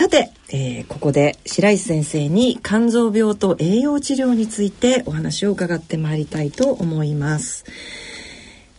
[0.00, 7.66] さて、えー、ここで白石先生に肝臓病と栄養治療についてお話を伺ってまいりたいと思います。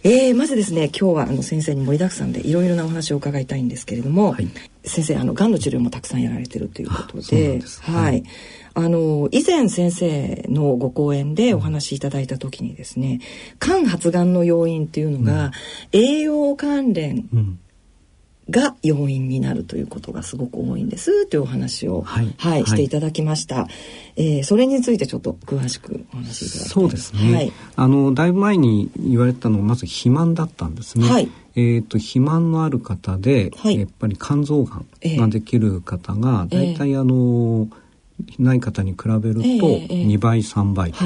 [0.03, 4.47] えー、まずですね今日はあの先生に盛りだくさんでいろいろなお話を伺いたいんですけれども、はい、
[4.83, 8.23] 先生あのがんの治療もたくさんやられてるということではい、
[8.73, 13.19] あの以前先生のご講演でお話しいただいた時にですね
[13.59, 15.51] 肝発がんの要因っていうのが、うん、
[15.91, 17.29] 栄養関連
[18.51, 23.67] が要因になるということがすごく多いんですというお話を、はい、はい、していただきました、
[24.15, 34.85] えー、それについてちょっと詳しくお話しいただきそうですね、はい、あのだいぶ前に言われたのはまず肥満だったんですね、はい、えーと、肥満のある方で、はい、やっぱり肝臓がん
[35.17, 37.67] ができる方が、えー、大体あの、
[38.37, 41.03] ない方に比べると2倍3倍と。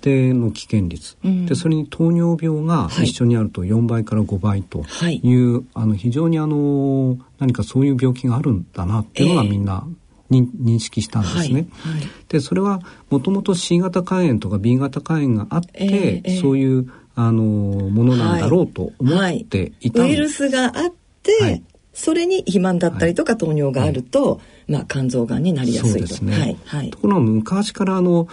[0.00, 9.86] はい定の危険率、うん、でそれに糖尿病が一緒にあると4倍から5倍という、はい、あの非常にあの何かそういう病気があるんだなっていうのがみんな、
[10.30, 11.66] 認識したんですね。
[11.82, 11.94] はい。
[11.94, 19.90] はい、でそれはもともと C 型肝炎とか B 型肝炎があって、えー、そういうあのものなんだろうと思ってい。
[19.90, 20.92] た、はい、ウイルスがあっ
[21.22, 26.24] て、それに肥満だったりとか糖尿があると、まあ、肝臓がんになりやすいと。
[26.24, 28.28] ねはい、ところが昔からあの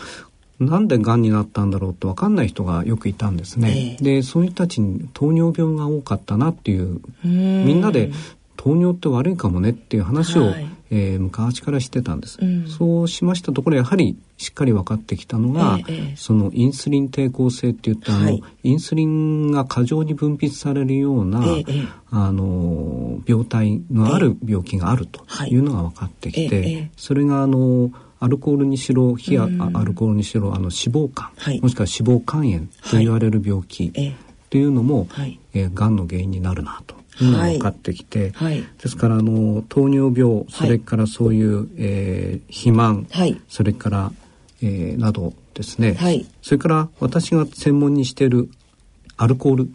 [0.59, 3.97] なんでがんになったんだろうと分かんない人がよくいたんですね。
[3.99, 8.11] えー、でそういう人たちに糖尿病が多かったなっていうみんなで
[8.57, 25.55] 糖尿って悪いかもねっていう話を、はい、えー、昔からしてたんです、うん、そうしましたところやはりしっかり分かってきたのが、えー、そのインスリン抵抗性っていったあの、はい、インスリンが過剰に分泌されるような、えー、あの病態のある病気があるとい。
[25.55, 33.91] うのが分かってきて、それがあのアルコールにしろ非アルコールにしろあの脂肪肝、はい、もしくは脂肪肝炎と言われる病気
[34.49, 34.63] とい。
[34.63, 36.95] うのも、はい、えー、がんの原因になるなと。
[36.95, 36.97] い。
[37.25, 44.11] うのが分かってきて、はい、ですからあの糖尿病それからそういう、はい、えー、肥満、はい、それから、
[44.61, 48.49] えー、などですね、はい、それから私が専門にしている
[49.17, 49.69] アルコール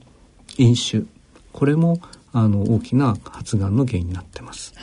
[0.56, 1.02] 飲酒
[1.52, 2.00] これも
[2.32, 4.74] あの大きな発がんの原因になってます。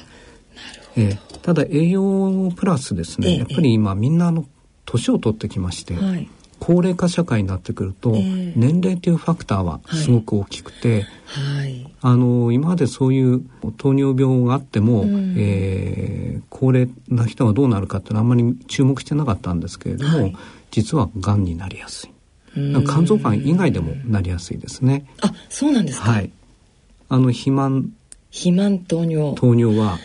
[0.95, 4.45] えー、ただ栄養プラスですね、やっぱり今みんなあの
[4.85, 6.29] 年を取ってきまして、はい、
[6.59, 13.43] 高齢化社会になってくると、年齢というファクターはすごく大きくて、はい、あの今までそういう
[13.77, 20.35] 糖尿病があっても、うん、えー、高齢な人がどうなるかっていうのはあんまり注目してなかったんですけれども、はい、
[20.71, 22.11] 実はがんになりやすい。
[22.85, 25.05] 肝臓がん以外でもなりやすいですね。
[25.21, 26.11] あ、そうなんですか。
[26.11, 26.31] はい。
[27.07, 27.91] あの肥満。
[28.31, 29.35] 肥満糖尿。
[29.35, 29.97] 糖尿は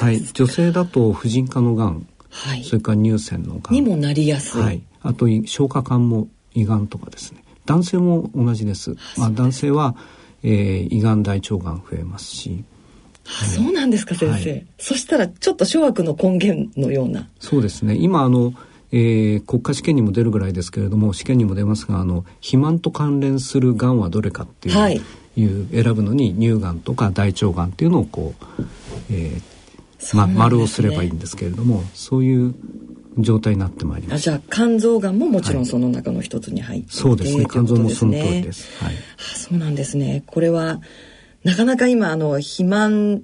[0.00, 3.74] はい、女性だと婦人科のがん、はい、それから乳腺のがん。
[3.74, 7.44] にもなりやすい、はい、あと消化管も胃がんとかですね。
[7.66, 8.96] 男性も同じです。
[9.16, 9.94] まあ、男性は、
[10.42, 12.64] えー、胃がん大腸がん増えますし。
[13.26, 17.28] あ、そうなんですか先生、はい、そしたらちょっと諸悪の根源のような。
[17.38, 17.94] そうですね。
[17.94, 18.54] 今あの、
[18.92, 25.00] えー、国家試験にも出るぐらいですけれども試験にも出ますがあの肥満と関連するがんはどれかっていう,、はい、
[25.36, 28.64] いう選ぶのに乳がんとか大腸がんっていうのをこう、
[29.10, 29.42] えー、
[30.14, 32.54] ま、丸をすればいいんですけれどもそういう
[33.18, 34.22] 状態になってまいります。
[34.22, 37.46] じゃあ肝臓がんももちろんその中の一つに入っていて、そうですね。
[37.50, 40.22] 肝臓もその通りです、はい、あそうなんですね。
[40.26, 40.80] これは
[41.44, 43.22] なかなか今あの肥満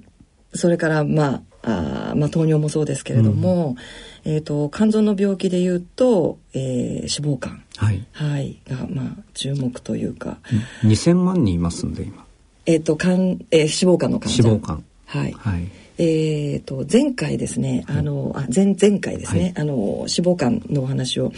[0.54, 3.76] それからまああまあ糖尿もそうですけれども、
[4.24, 7.58] うん、えっ、ー、と肝臓の病気でいうと、えー、脂肪肝。
[7.76, 10.38] はい、はい、がまあ注目というか。
[10.82, 12.24] 2000万人いますんで今。
[12.66, 14.84] えっ、ー、と肝、えー、脂肪肝の患者脂肪肝。
[15.06, 21.32] はい、はいえーと、前回ですね、あのあ前前回ですね、はい、あの脂肪肝のお話を、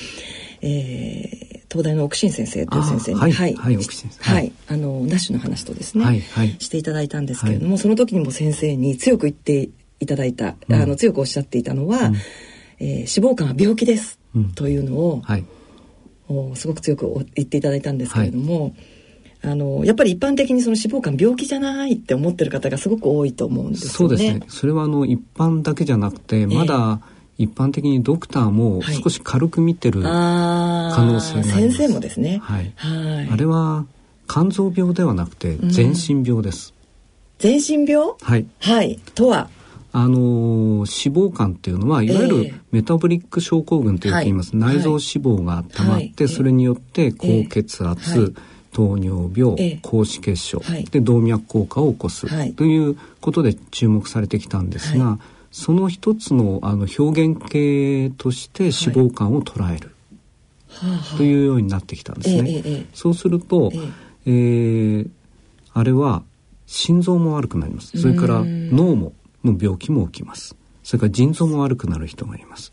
[0.62, 3.54] えー、東大の奥新先生という先生にはい、はい。
[3.54, 9.68] はい、はい、あのナッシュの話とですね、はいはい、していただいたんですけれども、その時にも先生に強く言って
[10.00, 12.16] いただいた、うん、あの強くおっしゃっていたのは、うん、
[12.80, 15.44] えー、脂肪肝は病気です、うん、というのを、はい、
[16.28, 18.62] おすごく強く言っていただいたんですけれども。
[18.62, 18.97] はい
[19.40, 23.92] あのやっぱり一般的にその脂肪肝病気じゃないって思ってる方がすごく多いと思うんですよね。
[23.94, 24.40] そうですね。
[24.48, 27.00] それはあの一般だけじゃなくて、まだ
[27.38, 31.52] 一般的にドクターも少し軽く見てる可能性があります。
[31.52, 32.40] 先生もですね。
[32.42, 32.72] はい。
[32.74, 33.28] はい。
[33.30, 33.86] あれは
[34.28, 36.74] 肝臓病ではなくて全身病です。
[37.40, 38.14] うん、全身病？
[38.20, 38.46] はい。
[38.58, 38.98] はい。
[39.14, 39.48] とは？
[39.92, 40.20] あのー、
[41.10, 48.34] 脂肪肝っていうのはいわゆるメタボリック症候群とよく言います、えー、内臓脂肪が溜まって、はい、それによって高血圧、えーはい
[48.78, 55.18] 糖尿病、高脂血症、はい、で動脈硬化を起こす、はい、ということで注目されてきたんですが、はい、
[55.50, 59.90] その一つのあの表現形として脂肪肝を捉える、
[61.16, 62.62] というようになってきたんですね。
[62.64, 63.72] えそうすると、
[64.26, 65.10] えー、
[65.72, 66.22] あれは
[66.66, 67.98] 心臓も悪くなります。
[67.98, 70.54] それから脳もの病気も起きます。
[70.84, 72.70] それから腎臓も悪くなる人がいます。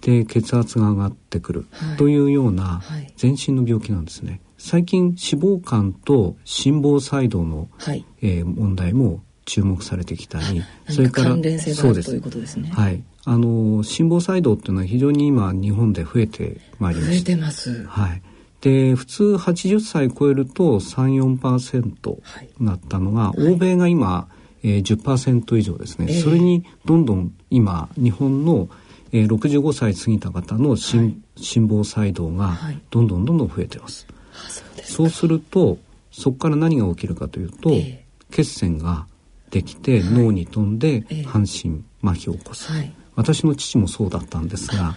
[0.00, 1.66] で血圧が上がってくる、
[1.98, 2.80] というような
[3.18, 12.10] 全身の病気なんですね最近脂肪肝と心房細動の、はい、えー、問題も注目されてきたりそれからそうです。
[12.10, 12.70] ということですね。
[12.70, 13.02] はい。
[13.24, 17.84] あの心房細動っていうのは非常に今日本で増えてまいります増えてます。
[17.86, 18.22] はい。
[18.60, 22.18] で普通80歳超えると34%
[22.58, 24.28] なったのが、はい、欧米が今、
[24.64, 28.68] えー、10%以上ですね、えー、それにどんどん今日本の、
[29.12, 32.58] えー、65歳過ぎた方の心はい、心房細動が
[32.90, 34.06] どんどんどんどん増えてます。
[34.36, 34.48] は
[34.80, 35.78] い、そうすると
[36.10, 39.06] そこから何が起きるかというと、えー、血栓が
[39.50, 42.70] できて、脳に飛んで半身麻痺を起こす、
[43.14, 44.96] 私の父もそうだったんですが、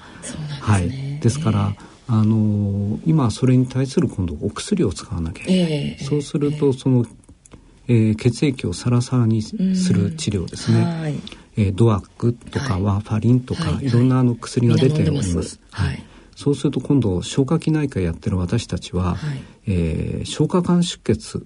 [0.61, 1.75] はい、ですから、
[2.07, 7.05] あの今それに対する今度お薬を使わなきゃいけない、えー、そうすると、その、
[7.87, 9.55] えー、血液をサラサラにす
[9.93, 11.15] る治療ですね、はい、
[11.55, 13.91] えー、ドアックとかワーファリンとか、はい、い。
[13.91, 15.59] ろんなあの薬が出ております。
[15.69, 16.03] はい、
[16.39, 21.45] そうすると今度消化器内科やってる私たちは、はい、えー、消化管出血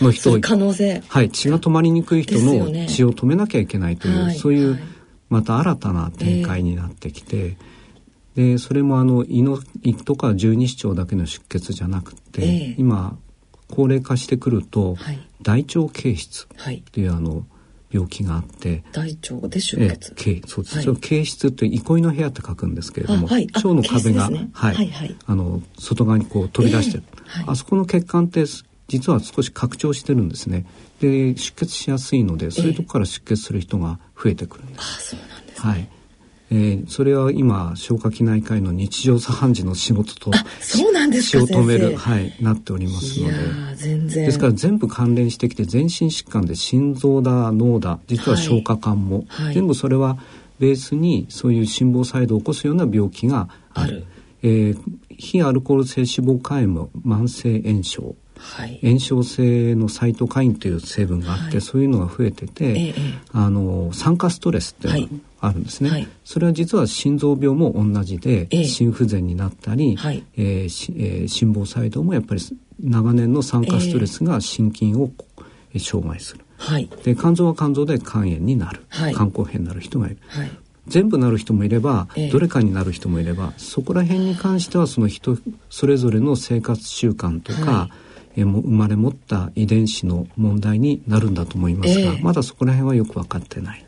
[0.00, 1.02] の人可能性。
[1.06, 4.78] はい血が止まりにくい人の血を止めなきゃいけないという、ね、そういう
[5.28, 7.58] また新たな展開になってきて、
[8.34, 13.18] えー、でそれもあの胃の胃とか十二指腸だけの出血じゃなくて、えー、今
[13.70, 17.44] 高齢化してくると、はい、大腸憩室っていうあの
[17.92, 18.82] 病気があって。
[18.92, 28.44] 大腸で出血、えー、そうです、はい、憩室って憩いの部屋って書くんですけれども、はい、腸の壁が、ね、はい、はいはい、あの外側にこう飛び出してる、えーはい、あそこの血管って
[28.88, 30.66] 実は少し拡張してるんですね。
[31.00, 35.88] で出血しやすいのでそういうとこから出血する人が増えてくるんです、あそうなんです、ね、はい
[36.54, 43.34] えー、それは今消化器内科医の日常茶飯事の仕事とそうなんです血を止めるはいなっておりますので。
[43.76, 44.26] 全然。
[44.26, 50.18] ですから全部関連してきて全身疾患で心臓だ脳だ実は消化管も、はい、全部それは
[50.58, 54.04] ベースにそういう心房細動を起こすような病気がある。
[54.06, 54.12] あ
[54.42, 54.78] えー、
[55.08, 58.02] 非アルコール性脂肪肝炎慢性炎症。
[58.02, 58.14] はい、
[58.82, 62.94] 炎症性のサイトカインという成分があって、はい、そういうのが増えてて、ええ、
[63.32, 72.40] あの酸化ストレスっていうのがあるんですね、はい、それは実は心臓病も同じで、え、心不全になったり、はい、えーえー、心房細動もやっぱり
[72.80, 75.10] 長年の酸化ストレスが心筋を
[75.78, 78.82] 障害する、はい、で肝臓は肝臓で肝炎になる、
[79.14, 80.50] 肝硬変になる人がいる、はい。
[80.88, 85.38] 全部なる人もいれば、ええ、どれかになる人もいればそこら辺に関してはその人
[85.70, 87.88] それぞれの生活習慣とか、
[88.34, 93.84] はいえも生まれ持った遺伝子の問題になるんだと思いますが、えー、まだそこら辺はよく分かってない。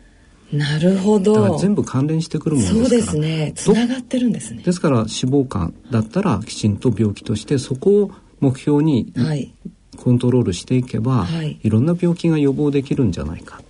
[0.52, 1.58] なるほど。
[1.58, 2.88] 全部関連してくるものですから。
[2.88, 3.52] そうですね。
[3.55, 4.62] つながってるんですね。
[4.62, 8.11] ですから脂肪肝だったらきちんと病気としてそこを
[8.41, 9.12] 目標に
[9.96, 13.61] コントロールしていけば、はい、いろんな病気が予防できるんじゃないか。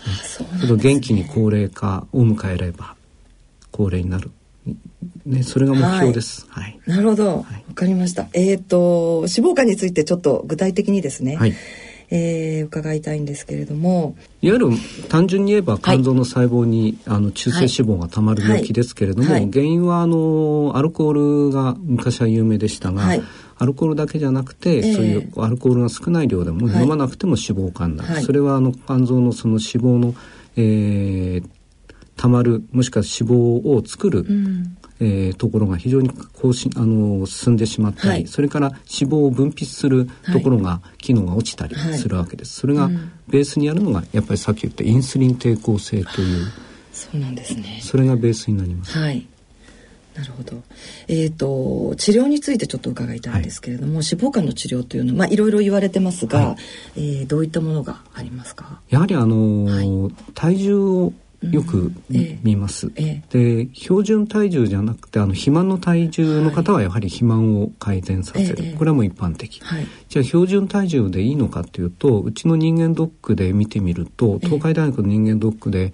[0.00, 2.94] あそうね、元気に高齢化を迎えれば
[3.72, 4.30] 高齢になる
[5.24, 6.46] ね、それが目標です。
[6.48, 6.78] はい。
[6.86, 7.38] なるほど。
[7.38, 8.28] わ、かりました。
[8.32, 11.36] えっ、ー、と脂肪肝についてちょっと具体的にですね。
[11.36, 11.54] はい。
[12.10, 14.68] えー、伺いたいんですけれどもいわゆる
[15.10, 23.22] 単純に言えば肝臓の細胞に、はい、あの中性脂肪がたまる病気ですけれども、はい、原因はあのアルコールが昔は有名でしたが、はい、
[23.58, 30.14] アルコールだけじゃなくて、えー、そういうアルコールが少ない量でも飲まなくても脂肪肝になる、それはあの肝臓のその脂肪の、
[30.56, 31.48] えー、
[32.16, 33.34] たまるもしくは脂肪
[33.68, 42.54] を作る、うんえー、ところが非常に更新あの進んでしまったり、はい、それから脂肪を分泌するところが、機能が落ちたりするわけです。
[42.60, 42.90] それが
[43.28, 46.46] ベースにあるのがやっぱりさっき言ったインスリン抵抗性という、
[46.92, 47.80] そうなんですね。
[47.82, 48.98] それがベースになります。
[48.98, 49.26] はい。
[50.16, 50.60] なるほど。
[51.06, 56.56] えっ、ー、と治療についてちょっと伺いたいんですけれども、はい、脂肪肝の治療というのはまあいろいろ言われてますが、は
[56.96, 58.80] い、えー、どういったものがありますか？
[58.90, 61.92] やはりあのーはい、体重をよく
[62.42, 75.92] 見ます、ええ、で標準体重じゃなくてあの肥満の体重の方はやはり肥満を改善させる、はい、これはもう一般的、はい、じゃあ標準体重でいいのかっていうとうちの人間ドックで見てみると東海大学の人間ドックで、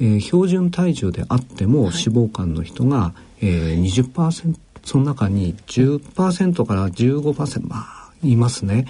[0.00, 8.86] えー、標準体重であっても脂肪肝の人が、えー、20%その中に10%から15%まあいますね。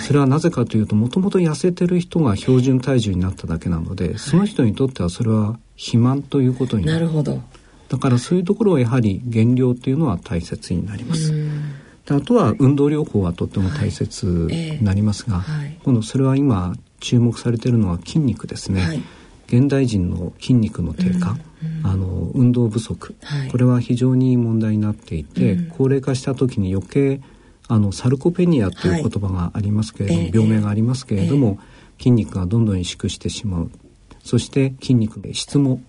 [0.00, 7.00] それはなぜかというともともと痩せてる人が標準体重になっただけなのでその人にとってはそれは肥満ということになる。
[7.00, 7.42] なるほど。
[7.88, 11.32] だからそういうところはやはり減量というのは大切になります。
[12.10, 15.66] あとは運動療法はとっても大切になりますが、はい。
[15.66, 18.82] えーはい、今度それは今注目されているのは筋肉ですね。
[18.82, 19.02] はい、
[19.46, 23.14] 現代人の筋肉の低下、うんうん、あの運動不足、
[23.50, 27.20] これは非常に問題になっていて、うん、高齢化した時に余計
[27.68, 33.70] あのサルコペニアという言葉がありますけれども、はい、病名がありますけれども、えー、筋肉がどんどん萎縮してしまう。
[34.22, 35.80] そして筋肉の質も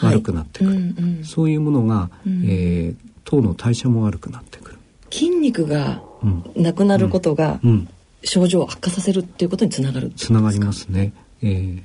[0.00, 4.78] 悪くなってくる、はいうんうん、そういうものが、うん、えー、糖の代謝も悪くなってくる。
[5.10, 6.02] 筋肉が
[6.56, 7.60] なくなることが、
[8.24, 11.12] 症状を悪化させるっていうことにつながるつながりますね、
[11.42, 11.82] えー、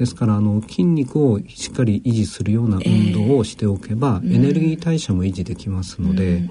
[0.00, 6.48] ですからあの筋肉をしっかり維持するような運動をしておけば、えー、エネルギー代謝も維持できますので、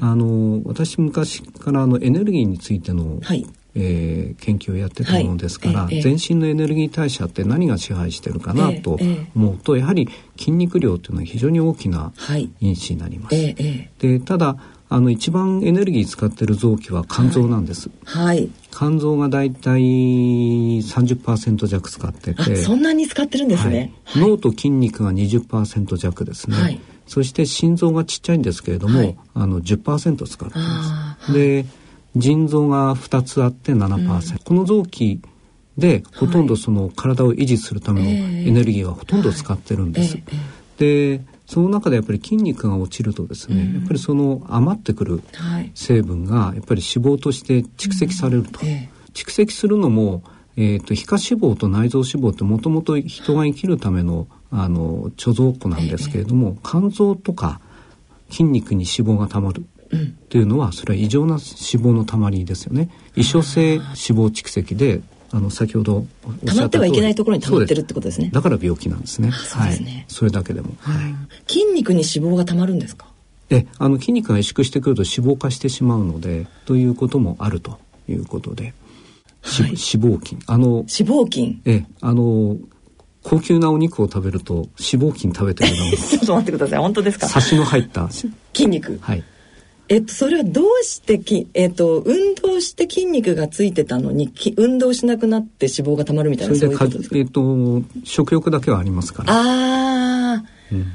[0.00, 8.98] あの私昔からあのエネルギーについての、はい、えー、研究をやってたものですから、はい、全身のエネルギー代謝って何が支配してるかなと
[9.36, 12.12] 思うと、やはり筋肉量というのは非常に大きな
[12.58, 13.36] 因子になります。
[14.00, 14.56] でただ
[14.88, 17.88] あの一番エネルギー使ってる臓器は肝臓なんです。
[18.04, 18.50] はい。
[18.72, 23.92] 肝臓がだいたい30%弱使ってて、そんなに使ってるんですね。
[24.04, 26.56] はい、脳と筋肉が20%弱ですね。
[26.56, 31.32] はい、そして心臓がちっちゃいんですけれども、はい、あの10%使ってます。
[31.32, 31.66] で、
[32.16, 35.20] 腎臓が2つあって7%、うん、この臓器
[35.78, 40.18] でほとんどその体を維持するためのエネルギーはほとんど使ってるんです。
[40.78, 41.20] で
[41.50, 45.20] その中でやっぱり筋肉が落ちるとですね、うん、やっぱりその余ってくる
[45.74, 48.60] 成分がやっぱり脂肪として蓄積されると。
[48.62, 50.22] うんええ、蓄積するのも、
[50.56, 57.60] えーと、皮下脂肪と内臓脂肪ってもともと人が生きるためのあの貯蔵庫なんですけれども、え、肝臓とか
[58.30, 59.64] 筋肉に脂肪がたまる
[60.28, 62.90] というのはそれは異常な脂肪のたまりですよね。
[63.16, 65.00] 異所性脂肪蓄積で
[65.32, 66.06] あの先ほど
[66.44, 68.30] 溜まってはいけないところに溜まってるってことですね。
[68.32, 69.30] だから病気なんですね。
[69.32, 71.14] そうですね、はい、それだけでも、はい、
[71.52, 73.06] 筋肉に脂肪が溜まるんですか？
[73.50, 78.74] えあの筋肉が萎縮してくると脂肪化してしまうのでということもあるということで、
[79.42, 80.38] はい、脂肪筋。
[80.46, 81.60] あの脂肪筋。
[81.64, 82.56] えあの
[83.22, 85.76] 高級なお肉を食べると脂肪筋食べてるの。
[85.96, 86.78] ちょっと待ってください。
[86.78, 87.28] 本当ですか？
[87.28, 88.08] サシの入った。
[88.10, 88.28] 筋
[88.66, 88.98] 肉。
[89.00, 89.22] はい
[89.92, 97.18] えっと、それはどうしてき、えっと、運動して筋肉がついてたのに、運動しなくなって脂肪がたまるみたいな、そういうことですか？
[97.18, 99.34] えっと、食欲だけはありますから。
[99.34, 100.86] ああ、うん、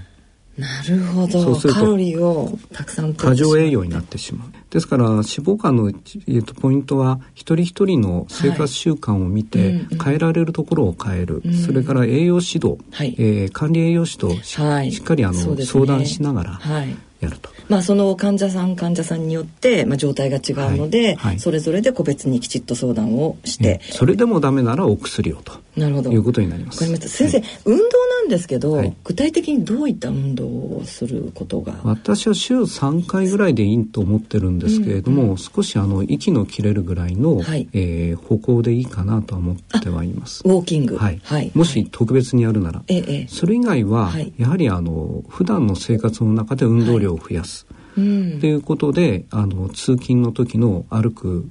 [0.57, 1.57] なるほど。
[1.57, 4.47] カロリーをたくさん過剰栄養になってしまう。
[4.69, 5.89] ですから、脂肪肝の、
[6.27, 9.69] えっと、ポイントは、一人一人の生活習慣を見て、はい。
[9.71, 11.41] うんうん、変えられるところを変える。
[11.43, 17.49] うん、それから栄養指導、はい、えー、管理栄養士としはい、しっかりあの、ね、相談しながら、はいやると。
[17.67, 21.15] まあその患者さん患者さんによって、まあ、状態が違うので、はい。
[21.15, 26.11] はい、それぞれで個別にきちっと相談をして、それでもダメならお薬をとなるほど。
[26.11, 26.85] いうことになります。
[26.85, 31.73] 先生、はい、運動なんですけど、具体的にどういった運動をすることが？
[31.83, 40.41] 私は週3回ぐらいでいいと思ってるんですけれども、うんうん、少しあの息の切れるぐらいの、はい、えー、歩行でいいかなと思ってはいます。
[40.45, 47.65] ウォーキング、はい、はい、もし特別にやるなら、ええ、それ以外は、やはりあの普段の生活の中で運動量を増やす。
[47.95, 51.49] ということであの通勤の時の歩く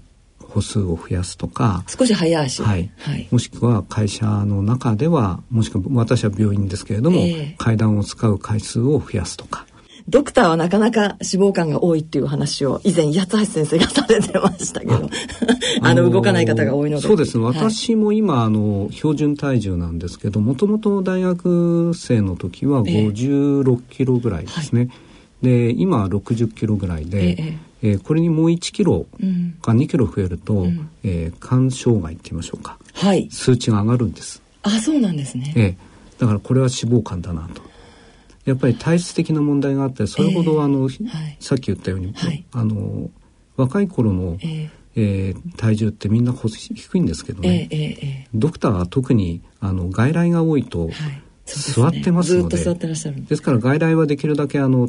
[0.55, 9.67] 歩数を増やすとか少し早足、はい、はい、もしくは会社の中ではもしくは私は病院ですけれども、えー、階段を使う回数を増やすとか。
[10.07, 15.09] ドクターはなかなか脂肪肝が多いっていう話を以前八橋先生がされてましたけど。
[15.81, 17.03] あ の動かない方が多いので。
[17.03, 17.45] そうですね。
[17.45, 24.91] 私も今、あの標準体重なんですけどもともと大学生の時は56キロぐらいですね、
[25.43, 25.71] えーはい。
[25.71, 29.07] で今60キロぐらいで、えええー、これにもう1キロ
[29.61, 34.43] か2キロ増えると、うん、えー、肝障害って言いましょうか、はい、数値が上がるんです。
[34.63, 35.77] あそうなんですね、ええ、
[36.19, 37.61] だからこれは脂肪肝だなと。
[38.47, 43.11] やっぱり体質的な問題があってそれほど、あの、はい、さっき言ったように、はい、あの
[43.57, 50.93] 若い頃の、えーえー、体重ってみんな低いんですけどね、えーえー、ドクターは特にあの外来が多いと、はい、
[51.47, 54.89] 座ってますので、ね、ですから外来はできるだけあの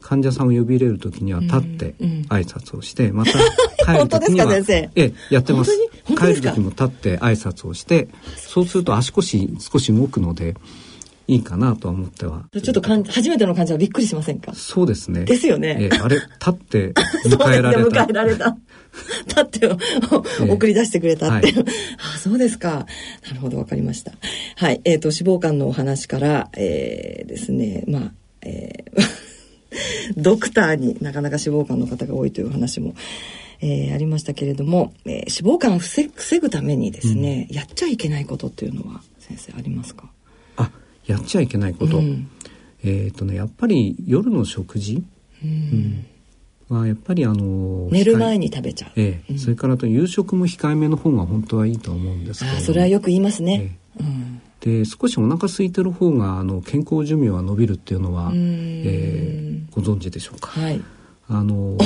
[0.00, 1.94] 患者さんを呼び入れる時には立って
[2.28, 3.32] 挨拶をして、 また
[3.84, 5.72] 帰る時にはええやってます。
[6.16, 10.54] 帰る時も立って挨拶をしてそうすると足腰少し動くので
[11.26, 12.44] いいかなとは思っては。
[12.52, 14.54] ちょっとかん初めての患者はびっくりしませんか？
[14.54, 15.24] そうですね。
[15.24, 16.92] ですよね、えあれ立って
[17.26, 18.04] 迎えられた。
[18.04, 18.56] 迎えられた。
[19.26, 19.76] 立って
[20.48, 21.48] 送り出してくれたって。
[21.48, 21.66] いう、はい、
[22.14, 22.86] あそうですか。
[23.26, 24.12] なるほどわかりました。
[24.56, 28.12] はいえっ、ー、と脂肪肝のお話からえー、ですねまあ
[28.42, 29.25] えー
[30.16, 32.94] ドクターになかなか脂肪肝の方が多いという話も、
[33.60, 40.10] えー、ありましたけれども、えー、脂肪肝を防防ぐためにですね、うん、やっちゃいけないことっていうのは先生ありますか？
[40.56, 40.70] あ
[41.06, 42.28] やっちゃいけないこと、うん、
[42.84, 45.02] えっ、ー、とねやっぱり夜の食事、
[45.44, 46.06] うん。
[46.68, 60.48] はやっぱりあの寝る前に食べちゃう、ええ、うん、それからと夕食も控えめの方が本当はいいと思うんですけどあそれはよく言いますね、ええ、うんで少しお腹空いてる方があの健康寿命は伸びるっていうのは、えー、ご存知でしょうか？
[60.60, 60.82] はい。
[61.28, 61.76] あの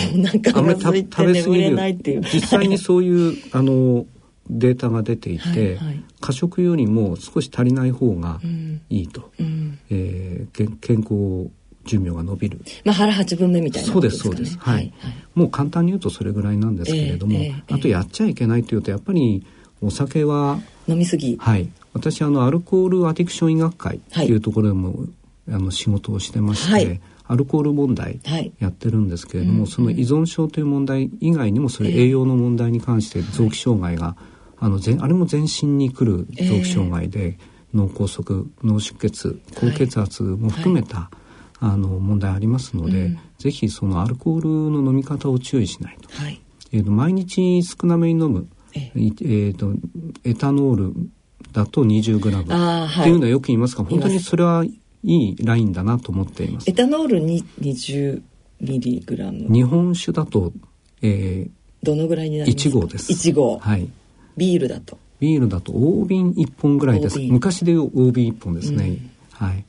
[0.54, 4.06] あんまり食べ過ぎる実際にそういう あの
[4.48, 8.40] データが出ていて、はいはい、過食よりも少し足りない方が
[8.88, 11.50] いいと、うん、えー、健康
[11.84, 12.62] 寿命が伸びる。
[12.84, 14.56] まあ腹八分目みたいな、ね、そうですそうです。
[14.58, 14.74] はい。
[14.98, 19.44] はい、もう簡単に言うとそれぐらいなんですけれども、えーえー、あとやっちゃいけないというとやっぱり
[19.82, 20.60] お酒は
[20.90, 21.36] 飲みすぎ。
[21.38, 21.68] はい。
[21.92, 28.20] 私あのアルコールアディクション医学会っていうところでも、はい、あの仕事をしてまして、はい、アルコール問題
[28.58, 34.16] やってるんですけれども、はい、その依存症という問題以外にもそれ栄養の問題に関して臓器障害が、
[34.58, 37.38] あのあれも全身に来る臓器障害で、
[37.72, 38.24] 脳梗塞
[38.64, 41.10] 脳出血高血圧も含めた、
[41.60, 46.08] あの問題ありますので、うん、ぜひそのアルコールの飲み方を注意しないと。
[46.20, 46.40] はい、
[46.72, 49.72] えーと、毎日少なめに飲む、えー、えーと
[50.24, 50.94] エタノール
[51.52, 54.70] だと 20g っていうのはよく言いますが、はい、本当にそれはい
[55.02, 56.68] いラインだなと思っています。
[56.68, 60.52] エタノールに 20mg 日本酒だと、
[61.02, 61.50] えー、
[61.82, 63.12] どのぐらいになりますか？1合です。
[63.12, 63.58] 1合。
[63.58, 63.88] はい。
[64.36, 67.18] ビールだとビールだと大瓶1本ぐらいです。
[67.18, 68.88] 昔でいう大瓶1本ですね。
[68.88, 69.64] うん、はい。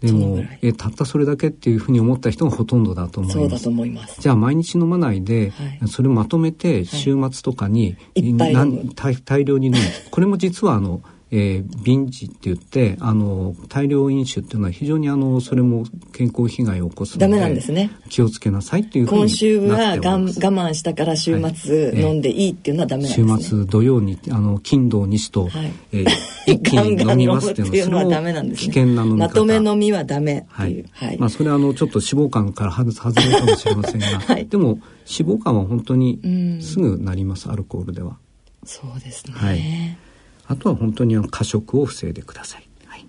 [0.00, 3.38] でもえたったそれだけっていうふうに思った人がほとんどだと思います。
[3.40, 4.20] そうだと思います。
[4.20, 5.50] じゃあ毎日飲まないで、
[5.80, 9.78] はい、それをまとめて週末とかに、はい、大量に飲む。
[10.10, 17.90] これも実はあのえー、瓶地って言ってあの大量飲酒っていうのは非常にあのそれも健康被害を起こすのでダメなんですね。
[18.08, 25.72] 気をつけなさいっていう今週はが我慢したから週末飲んでいいっていうのはダメなんですね、週末土曜にあの金土日と、はい。
[25.92, 26.06] えー、
[26.46, 34.80] 一気に飲みますっていうのはダメなんです、ね、危険な飲みまとめ飲みはダメっていう、はい、はい、まあそれはあのちょっと脂肪肝から外外れるかもしれませんが、 はい、でも脂
[35.38, 38.16] 肪肝は本当にすぐなりますアルコールでは。
[38.64, 40.05] そうですね、はい
[40.48, 42.68] あとは本当に過食を防いでください。
[42.86, 43.06] はい、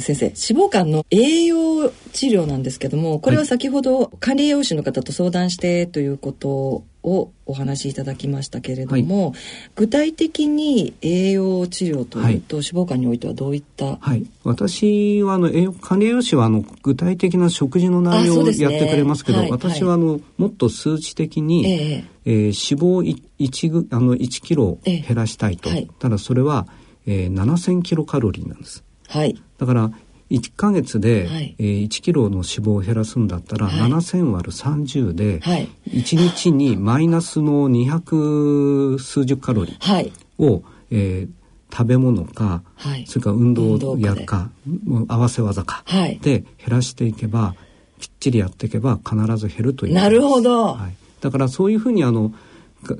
[0.00, 9.38] 先生脂肪肝の栄養治療なんですけどもこれは先ほど管理栄養士の方と相談してということをお話しいただきましたけれども、はい、
[9.76, 13.96] 具体的に栄養治療というと、はい、脂肪肝においてはどういった？
[14.00, 14.26] はい。
[14.42, 26.66] 私はあの栄養管理栄養士はあの具体的な食事の内容をやってくれますけど、ねはい、私はあのもっと数値的に、えー、えー、脂肪 1, あの1キロ減らしたいと、えー、ただそれは、
[27.06, 28.82] えー、7000キロカロリーなんです。
[29.08, 29.92] はい、だから
[30.30, 41.28] 1か月で、はい、えー、1キロの脂肪を減らすんだったら、はい、7,000割る30で、はい、1日にマイナスの200数十カロリーを、はい、えー、
[41.76, 44.50] 食べ物か、はい、それから運動やか
[45.08, 47.54] 合わせ技か、はい、で減らしていけば
[48.00, 49.94] きっちりやっていけば必ず減るという。
[49.94, 52.34] なるほど、はい、だからそういうふうにあの、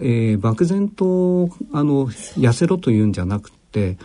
[0.00, 3.98] えー、漠然とあの痩せろというんじゃなくて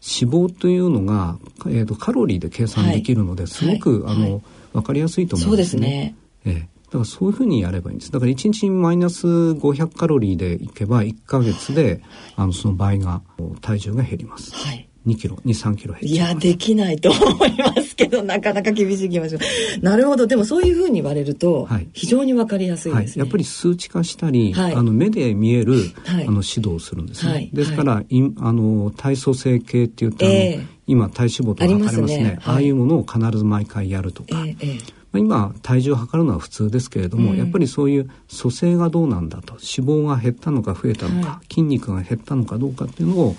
[0.00, 4.42] 脂肪というのが、えーと、カロリーで計算できるので、はい、すごく、はい、あの、はい、
[4.74, 6.14] 分かりやすいと思うんですね。
[6.44, 6.62] そうですね。
[6.64, 8.12] えーだからそういうふうにやればいいんです。
[8.12, 12.02] だから1日にマイナス500カロリーでいけば1か月で
[12.34, 13.20] あのその倍が
[13.60, 14.54] 体重が減ります。
[14.54, 14.87] はい。
[15.06, 19.80] 2キロ23キロ減いやできないと思いますけどなかなか厳しい気がします。
[19.80, 20.26] なるほど。
[20.26, 23.12] でもそういうふうに言われると、はい、非常にわかりやすいです、ね。
[23.12, 25.74] はい、やっぱり数値化したり、はい、あの目で見える、
[26.06, 28.32] あの指導をするんですね、ですから、い。
[28.38, 43.36] あの体組成計って言って、えー、今体脂肪とか測れますね、ね、ああいうものを必ず毎回やるとか、えーえー今体重を測るのは普通ですけれども、うん、やっぱりそういう組成がどうなんだと脂肪が減ったのか増えたのか、はい、筋肉が減ったのかどうかっていうのを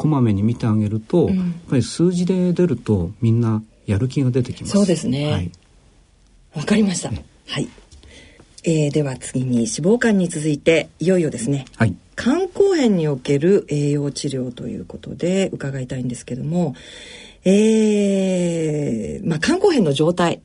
[0.00, 4.72] こまめに見てあげると、うん、やっぱり数字で出るとみんなやる気が出てきます。
[4.72, 5.30] そうですね。
[5.30, 5.52] はい。
[6.54, 7.10] わかりました。
[7.10, 7.68] はい。
[8.64, 11.66] えー、では次に脂肪肝に続いていよいよですね。
[11.76, 11.94] はい。
[12.16, 16.74] 肝硬変における栄養治療ということで伺いたいんですけども、
[17.44, 20.40] えー、まあ肝硬変の状態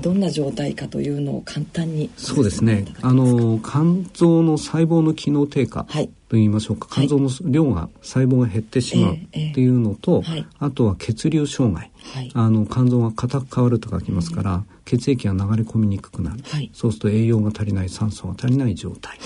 [0.00, 2.86] どんな状態かというのを簡単にそうですね。
[3.02, 5.86] あの肝臓の細胞の機能低下
[6.28, 19.18] といいましょうか、はい、肝臓の量が細胞が減ってしまうっていうのと、はい、あとは血流障害、はい、あの肝臓が硬く変わると書きますから、うん、血液が流れ込みにくくなる、そうすると栄養が足りない酸素が足りない状態、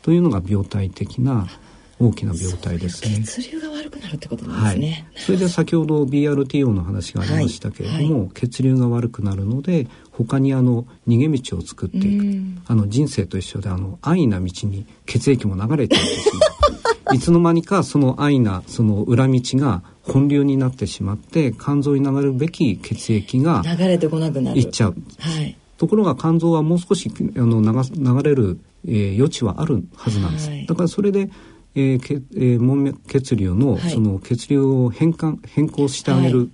[0.00, 1.46] というのが病態的な
[2.08, 3.22] 大きな病態ですね。
[3.24, 5.06] 血流が悪くなるってことなんですね。
[5.14, 12.24] はい、それで先ほど BRTO の話がありましたけれども、はいはい、血流が悪くなるので他にあの逃げ道を作っていく。
[12.66, 17.14] あの人生と一緒であの安易な道に血液も流れていってしまう。
[17.14, 24.60] いつの間にかその安易なその裏道が本流になってしまって肝臓に流れるべき血液が流れてこなくなる。
[24.60, 24.96] いっちゃう。
[25.18, 25.56] はい。
[25.76, 30.50] ところが肝臓はもう少しあの流れる、えー、余地はあるはずなんです。
[30.66, 31.30] だからそれで
[31.74, 36.50] えーけえー、門脈血流の、はい、その血流を変換変更してあげる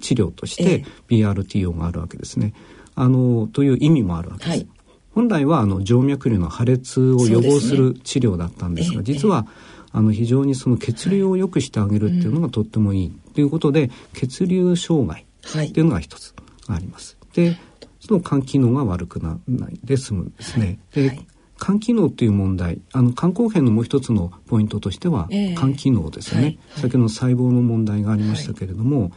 [0.00, 2.54] 治療として、BRTO があるわけですね。
[2.94, 4.50] あのという意味もあるわけです。
[4.50, 4.68] はい、
[5.14, 9.46] 本来はあの静脈瘤の破裂を予防する治療だったんですが、実は
[9.92, 13.12] あの非常にその血流を良くしてあげるっていうのがとってもいい。
[13.34, 15.26] ということで、血流障害
[15.66, 16.34] っていうのが一つ
[16.68, 17.16] あります。
[17.34, 17.56] で
[18.00, 20.80] その肝機能が悪くならないで済むんですね。
[20.92, 21.20] で、
[21.62, 26.58] 肝機能っていう問題あの肝硬変のもう一つのポイントとしては、えー、肝機能ですよね、はい。
[26.70, 29.08] はい、先ほどの細胞の問題がありましたけれども、は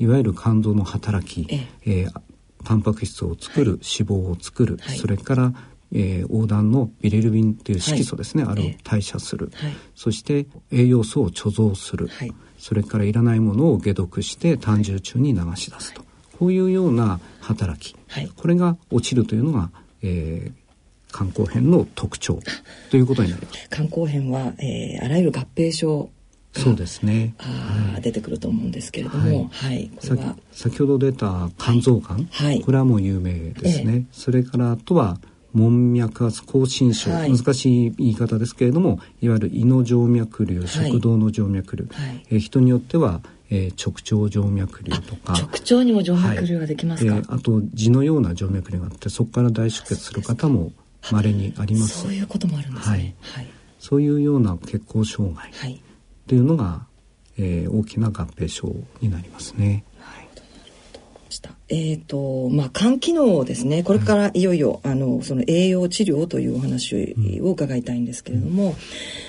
[0.00, 2.20] い、いわゆる肝臓の働き、えー、えー、
[2.64, 5.52] タンパク質を作る、脂肪を作る、それから
[5.94, 16.02] えー、横断のビレルビンという色素ですね、はい、あれを代謝する、はい、そして栄養素を貯蔵する、はい、それからいらないものを解毒して胆汁中に流し出すと、
[16.38, 17.94] こういうような働き、
[18.36, 20.61] これが落ちるというのが、えー、
[21.12, 22.40] 肝硬変の特徴
[22.90, 23.68] ということになります。
[23.70, 26.10] 肝硬変は、えー、あらゆる合併症
[26.54, 27.34] そうですね。
[27.38, 29.90] あ、はい、出てくると思うんですけれども、はい、はい、
[30.52, 33.92] 先ほど出た肝臓肝、はい、これはもう有名ですね。
[33.94, 35.18] ええ、それからあとは
[35.54, 43.22] 門脈圧亢進症、はい、難しい言い方ですけれども、いわゆる胃の静脈瘤、食道の静脈瘤、はい、えー、人によっては
[43.54, 43.92] えー、直
[44.24, 45.34] 腸静脈瘤とか。
[45.34, 50.72] 直腸にも静脈瘤ができますか、はい、えー、あと痔のような静脈瘤があってそこから大出血する方も
[51.10, 52.02] 稀にあります。
[52.02, 53.46] そういうこともあるんですね、はい、
[53.78, 55.80] そういうような血行障害っ
[56.26, 56.86] ていうのが、
[57.38, 59.84] えー、大きな合併症になりますね。
[61.72, 63.82] えっ、ー、と、まあ、肝機能ですね。
[63.82, 64.42] これからい。
[64.42, 68.76] よいよ、あの、その栄養治療というお話を伺いたいんですけれども、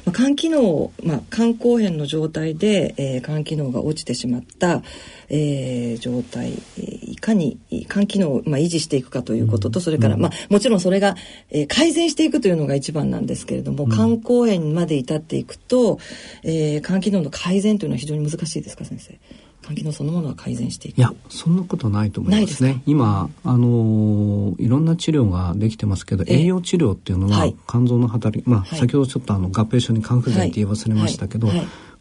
[0.05, 4.83] まあ、肝機能、まあ、肝硬変の状態で、えー、肝機能が落ちてしまった、
[5.29, 7.57] えー、状態、いかに
[7.89, 11.15] 肝機能を、まあ、維持していくかということと、それから、まあ、もちろんそれが、
[11.49, 15.99] えー、改善していくというのが一番なんですけれども、肝硬変まで至っていくと、
[16.43, 19.17] えー、肝機能の改善というのは非常に難しいですか、先生？
[19.63, 20.97] 肝機能そのものは改善していく。
[20.97, 22.83] いやそんなことないと思いますね。
[22.85, 31.47] 今あのいろんな治療ができてますけど、栄養治療っていうのは、肝臓の働きまあ、はい、先ほどちょっとあの合併症に肝不全って言い忘れましたけど、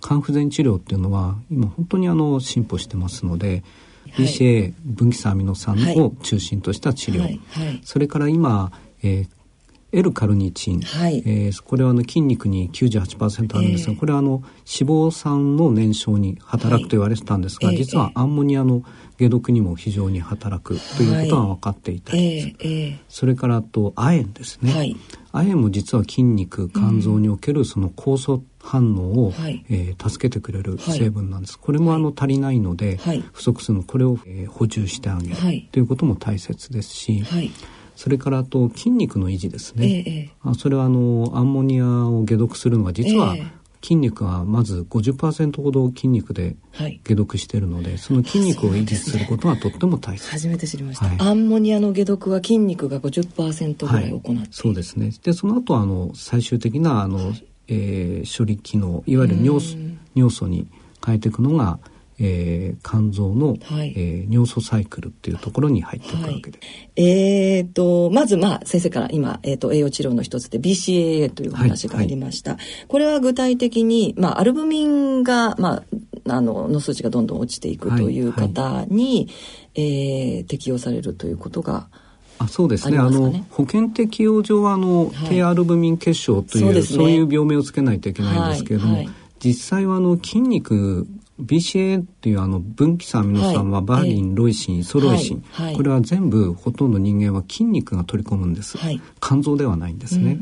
[0.00, 3.62] 肝不全治療っていうのは今本当にあの進歩してますので
[4.16, 7.40] BCA 分岐酸アミノ酸を中心とした治療、
[7.84, 9.28] それから今、えー、
[9.92, 18.83] L カルニチン、はい、えー、これはあの筋肉に98%あるんですが、えー、これはあの脂肪酸の燃焼に働くと言われてたんですが、はい、実はアンモニアの
[19.18, 24.96] 解毒にも非常に働くということが分かっていたり、はいえー、それからあと亜鉛ですね、はい、
[25.33, 32.98] 亜鉛も実は筋肉肝臓におけるその酵素反応を、はい、えー、助けてくれる成分なんです、これもあの足りないので、
[33.33, 35.37] 不足するのこれを、えー、補充してあげる
[35.72, 37.24] ということも大切ですし、
[37.96, 40.11] それからあと筋肉の維持ですね、え
[40.50, 43.37] え、それはあのアンモニアを解毒するのが実は、
[43.83, 54.11] 筋肉はまず50%ほど筋肉で解毒しているので、はい、その筋肉を維持することがとっても大切、初めて知りました、はい、アンモニアの解毒は筋肉が50%ぐらい。
[54.11, 55.11] 行って、はい、そうですね。
[55.22, 59.76] でその後あの最終的なあの、はい、えー、処理機能いわゆる尿素
[60.14, 60.68] 尿素に
[61.05, 61.78] 変えていくのが
[62.24, 66.64] えー、肝臓の、はい、えー、尿素サイクルっていうところに入っていくわけで、は
[66.96, 75.82] い、えーと、まず、まあ、先生から今、えーと、栄養治療の一つで BCAA という話がありました、はい、これは具体的に、まあ、アルブミンが、まあ、
[76.28, 79.26] あのの数値がどんどん落ちていくという方に、
[79.74, 79.82] はい、
[80.38, 81.88] えー、適用されるということが
[82.38, 91.06] あそうですね、ね、あの保険適用上はあの、低アルブミン血症というそう、ね,、いう病名をつけないといけないんですけれども、はいはい、実際はあの筋肉
[91.42, 100.38] BCA っていうあの分岐酸アミノ酸はバーリン、はい、ロイシン、ソロイシン、はい、これは全部ほとんど人間は筋肉が取り込むんです、はい、肝臓ではないんですね、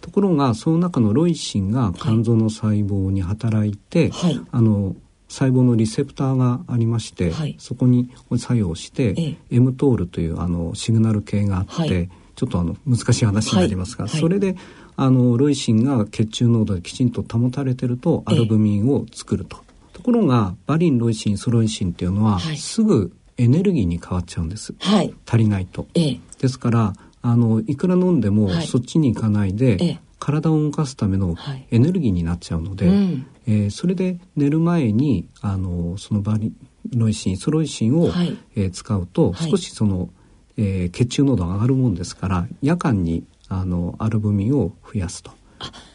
[0.00, 4.10] ところがその中のロイシンが肝臓の細胞に働いて、
[4.50, 4.96] あの
[5.28, 14.56] 細胞のリセプターがありまして、そこに作用して、ええ、エムトールというあのシグナル系があって、ちょっとあの難しい話になりますが、それで
[14.96, 19.63] あのロイシンが血中濃度できちんと保たれてるとアルブミンを作ると。
[20.04, 31.36] ところがバリンロイシンソロイシンっていうのは、はい、すぐエネルギーに変わっちゃうんです、はい、足りないと、ええ、ですからあのいくら飲んでも、そっちに行かないで、え、体を動かすための
[31.70, 36.52] エネルギーになっちゃうので、うん、えー、それで寝る前にあのそのバリ
[36.94, 40.10] ロイシンソロイシンを、はい、えー、使うと、少しその、
[40.58, 45.30] えー、血中濃度が上がるもんですから夜間にあのアルブミンを増やすと。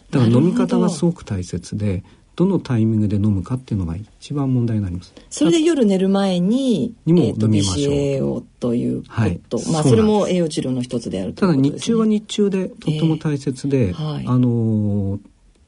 [0.10, 2.04] だから飲み方がすごく大切で
[2.40, 5.14] どのタイミングで飲むかっていうのが一番問題になります。
[5.30, 7.94] それで夜寝る前ににも飲みましょう。
[7.94, 9.42] えー、というはい、
[9.74, 15.20] まあそれも栄養治療の一つであると、ね、ただ日中は日中でとっても大切で、えーはい、あの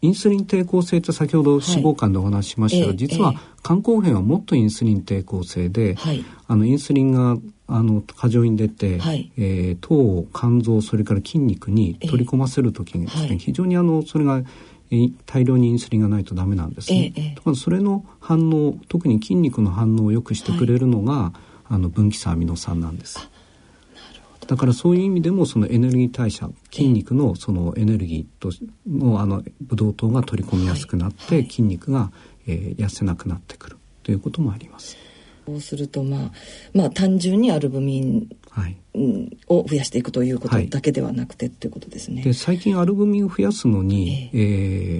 [0.02, 7.36] インスリン抵抗性って先ほど脂肪肝でお話ししましたが、はい、実は肝硬変はもっとインスリン抵抗性で、はい、あのインスリンが
[7.68, 14.42] あの過剰に出て、はい、えー、糖を肝臓それから筋肉に取り込ませる時にですね、非常にあのそれが
[15.26, 17.14] 大量にインスリンがないとダメなんですね。
[17.16, 23.30] ええ、とかそれの反応特に筋肉の反応を良くしてくれるのが、はい、あの分岐差アミノ酸なんです。
[24.48, 28.52] だからそういう意味でもそのエネルギー代謝筋肉のそのエネルギーと
[28.86, 32.12] のあのブドウ糖が取り込みやすくなって、はい、筋肉が、
[32.48, 34.98] えー、痩せなくなってくるということもあります。
[35.46, 36.32] そうするとまあ
[36.74, 38.76] まあ単純にアルブミンはい、
[39.48, 42.22] を増やしていくということだけではなくて、はい、ということですね。
[42.22, 44.42] で最近アルブミンを増やすのに、えー、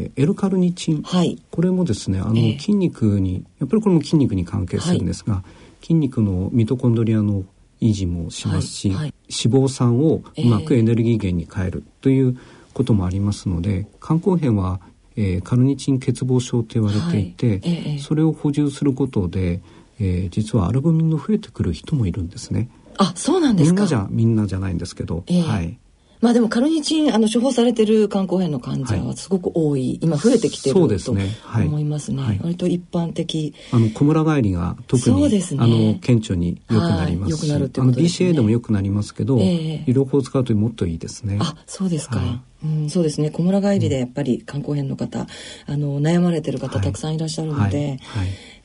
[0.06, 5.44] えー、エルカルニチン、はい、これもですねあの、筋肉にやっぱりこれも筋肉に関係するんですが、は
[5.82, 7.44] い、筋肉のミトコンドリアの
[7.82, 12.38] 維持もしますし、脂肪酸をうまくエネルギー源に変えるという
[12.74, 14.80] こともありますので、肝硬変は、
[15.18, 19.62] えー、カルニチン欠乏症と言われていて、えー、それを補充することで、
[20.02, 22.70] えー、実はアルブミンの増えてくる人もいるんですね。
[22.98, 23.74] あそうなんですか。
[23.74, 25.78] みんなじゃみんなじゃないんですけど、えー、はい。
[26.22, 33.56] まあでもカルニチンあの処方されてる肝硬変の患者はすごく多い、はい、今増えてきてると思いますね、はい、割と一般的。
[33.72, 37.38] あの小村帰りが特に、ね、あの顕著に良くなります。
[37.38, 41.40] し、はい、あの BCA でも良くなりますけど、えー、医療法を使うともっといいですね。
[41.42, 42.22] あそうですか、
[42.64, 43.32] うん、そうですね。
[43.32, 45.26] 小村帰りでやっぱり肝硬変の方
[45.66, 47.88] あの悩まれてる方たくさんいらっしゃるので、はい。
[47.88, 48.00] はい、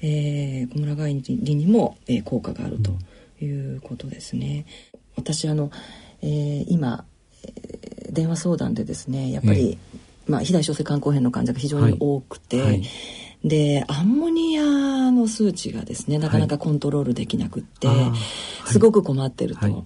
[0.03, 2.93] えー、小村帰りにも、えー、効果があると
[3.45, 4.67] いうことですね。
[5.17, 5.71] 私あの、
[6.23, 7.05] えー、今、
[7.43, 12.69] えー、電話相談でですねやっぱり、えー、まあ、肥大小性肝硬変の患者が非常に多くて、はい。
[12.69, 12.83] はい、
[13.45, 18.15] でアンモニアの数値がですねなかなかコントロールできなくって、は
[18.67, 19.85] い、すごく困ってると。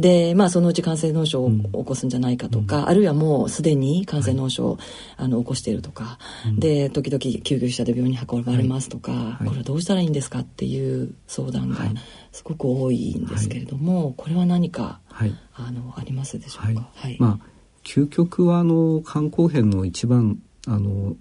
[0.00, 4.78] でまあそのうち感染脳症を起こすんじゃないかとか、うん、あるいはもうすでに感染脳症を、はい、
[5.18, 11.78] あの起こしているとか、うん、で時々救急車で病院に運ばれますとか、はい、これはどうしたらいいんですかっていう相談が
[12.32, 15.00] すごく多いんですけれども、はい、これは何か、
[15.54, 17.50] あのありますでしょうか、まあ
[17.82, 21.16] 究極はあの肝硬変の一番あの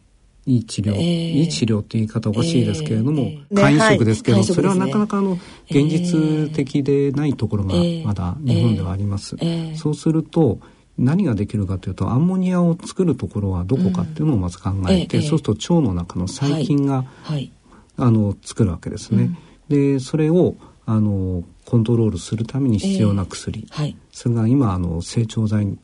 [0.49, 5.37] いい治療、えー、いい治療って言い方おかしいですけれども、えー、肝移植ですけど、はい、それはなかなかあの
[5.69, 9.35] 現実的でないところがまだ日本ではあります。
[9.39, 10.59] えー、そうすると
[10.97, 17.51] 何ができるかというとアンモニアを作るところはどこかっていうのをまず考えて、うん、そうすると腸の中の細菌が、はい、
[17.97, 19.23] あの作るわけですね。
[19.69, 20.55] うん、でそれを
[20.87, 25.77] あのコントロールするために必要な薬、はい、それが今あの成長剤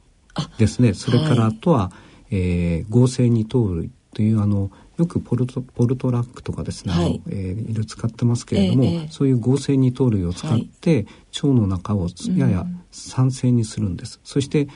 [0.58, 0.96] ですね。
[0.96, 1.92] それからあとは、
[2.32, 14.22] えー、合成二糖類というあのよくポルトポルトラックとかですね、はい、えー、いろいろ使ってますけれども、えー、そういう合成二糖類を使って、はい、腸の中をやや酸性にするんです。
[14.24, 14.70] うん、そして、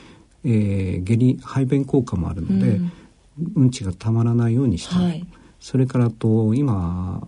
[0.44, 2.92] えー、下痢排便効果もあるので、うん、
[3.56, 5.26] うんちがたまらないようにして、はい、
[5.58, 7.26] それからと今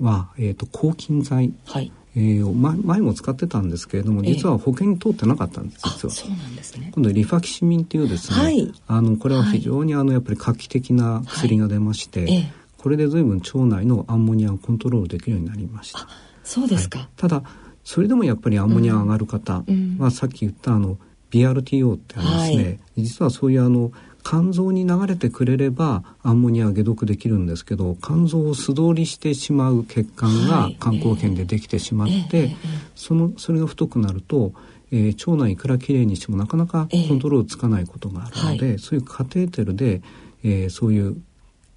[0.00, 6.14] は、えーと、抗菌剤、はいえー、前も使ってたんですけれども実は保険に通ってなかったんです、実は。
[6.14, 6.90] そうなんですね。
[6.94, 16.08] 今度リファキシミンっていうですね、はい、あのこれは非常にあのやっぱり画期的な薬が出まして、はい、これで随分腸内のアンモニアをコントロールできるようになりました。
[16.44, 17.42] そうですか、はい、ただ
[17.84, 19.96] それでもやっぱりアンモニア上がる方は、うん。
[19.98, 20.98] うん、さっき言ったあの
[21.30, 23.92] BRTO ってありますね、実はそういうあの
[24.28, 32.56] 肝臓に流れてくれればアンモニアは解毒できるんですけど肝臓を素通りしてしまう血管が肝硬変でできてしまって、はい、
[32.94, 34.52] そのそれが太くなると、
[34.92, 40.02] えー、腸内いくらきれいにしてもなかなかコントロールつかないことがあるので、はい、そういうカテーテルで、
[40.44, 41.16] えー、そういう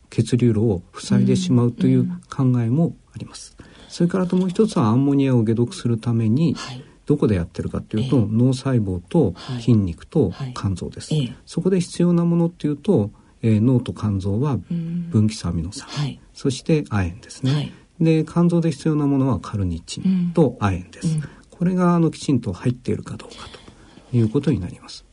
[0.09, 3.55] 血流路を塞いでしまうという考えもあります。
[3.87, 14.55] それからともう一つはアンモニアを解毒するために、はいどこでやってるかっていうと、えー、脳細胞と筋肉と肝臓です、はいはい、そこで必要なものっていうと、えー、脳と肝臓は
[15.09, 23.49] 分岐素アミノ酸、はい、そして亜鉛ですね、で肝臓で必要なものはカルニチンと亜鉛です、うん、これがあのきちんと入っているかどうか
[24.09, 25.03] ということになります。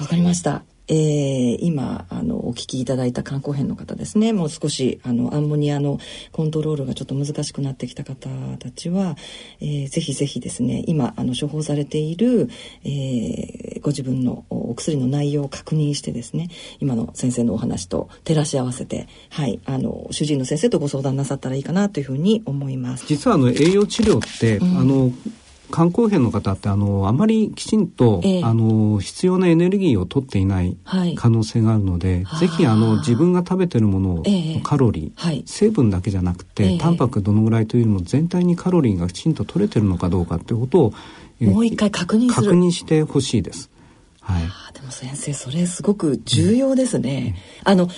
[0.00, 5.98] わかりましたえー、今あのお聞きいただいた肝硬変の方ですねもう少しあのアンモニアの
[6.32, 9.16] コントロールがちょっと難しくなってきた方たちは、
[9.60, 12.48] えー、ぜひぜひですね今あの処方されている、
[12.84, 16.48] えー、ご自分のお薬の内容を確認してですね
[16.80, 23.06] 今の先生のお話と照らし合わせて、はい、あの主治医の先生とご相談なさったらいいかなというふうに思います。
[23.06, 25.12] 実はあの栄養治療って、うん、あの
[25.72, 30.76] 肝硬変の方ってあのあまりきちんと、えー、あの必要なエネルギーを取っていない
[31.16, 40.94] 可能性があるので、はい、ぜひあの自分が食べてるもののカロリー、えーはい、成分だけじゃなくて、えー、タンパクどのぐらいというよりも全体にカロリーがきちんと取れてるのかどうかということを
[41.40, 43.70] もう一回確認確認してほしいです。
[44.20, 44.42] はい、
[44.74, 47.36] でも先生それすごく重要ですね。
[47.66, 47.88] うん、あの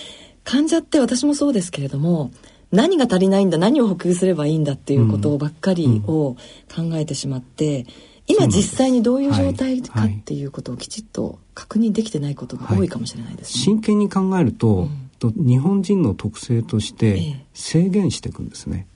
[0.44, 2.31] 患者って私もそうですけれども
[2.70, 6.37] 何が足りないんだ何を補給すればいいんだっていうことばっかりを
[6.74, 7.87] 考えてしまって、
[8.26, 13.64] 今実際にどういう状態かっていうことをきちっと確認できてないことが多いかもしれないですね。
[13.64, 18.87] 真剣に考えると、と日本人の特性として制限していくんですね。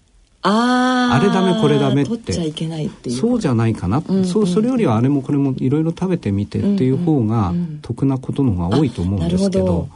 [0.42, 2.10] ああれダメこれダメって。
[2.10, 3.16] 取っちゃいけないっていう。
[3.16, 9.88] そうじゃないかな、うんうん、そうそれよりはあれもこれもいろいろ食べてみてっていう方が得なことのが多いと思うんですけど,、ど。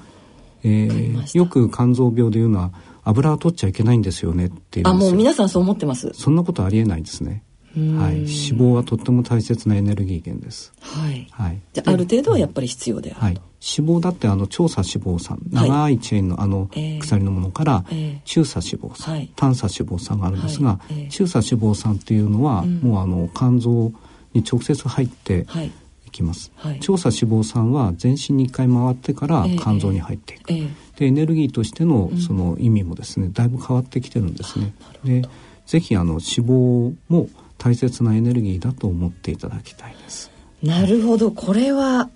[0.65, 2.71] えー、よく肝臓病でいうのは
[3.07, 4.89] 油は取っちゃいけないんですよねっていう。
[4.89, 6.11] あもう皆さんそう思ってます。
[6.13, 7.43] そんなことありえないですね。
[7.77, 10.73] はい、脂肪はとっても大切なエネルギー源です。
[10.81, 11.27] はい。
[11.31, 11.61] はい。
[11.75, 13.21] じゃある程度はやっぱり必要である。
[13.21, 13.35] はい。
[13.35, 17.85] 脂肪だってあの長鎖脂肪酸、長いチェーンのあの鎖のものから、
[18.25, 23.93] 中鎖脂肪酸、はい、短鎖脂肪酸があるんですが、はい、中鎖脂肪酸っていうのは、うん、もうあの肝臓
[24.33, 25.71] に直接入ってい
[26.17, 26.51] きます。
[26.57, 30.53] はい、長鎖脂肪酸は全身に一回回ってから肝臓に入っていく。
[30.97, 34.73] でエネルギーとしてのその意味もですね、だいぶ変わってきてるんですね。
[35.05, 35.23] で
[35.67, 40.31] ぜひあの脂肪も大切なエネルギーだと思っていただきたいです。
[40.63, 42.09] なるほどこれは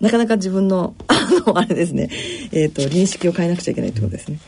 [0.00, 2.08] なかなか自分のあのあれですね
[2.52, 4.38] えっ、ー、と認識を変えなくちゃいけないってことですね。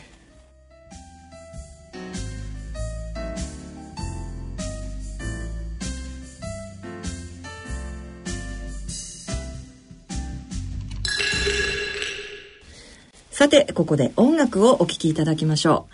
[13.39, 15.87] さて、ここで音楽をお聴きいただきましょ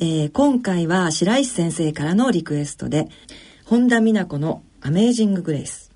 [0.00, 0.04] う。
[0.04, 3.06] えー、今回は白石先生からのリクエストで、
[3.64, 5.92] 本田美奈子のアメージンググレイス。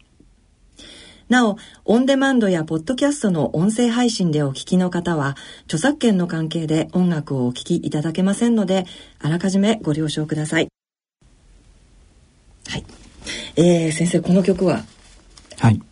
[1.28, 8.86] なお、オンデマンドやポッドキャストの音声配信でお聞きの方は、著作権の関係で音楽をお聴きいただけませんので、
[9.18, 10.68] あらかじめご了承ください。
[12.68, 12.84] はい。
[13.56, 14.84] えー、先生、この曲は？
[15.58, 15.82] はい。